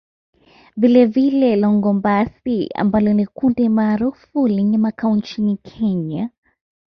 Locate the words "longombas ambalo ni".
1.55-3.25